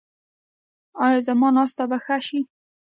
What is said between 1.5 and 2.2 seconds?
ناسته به ښه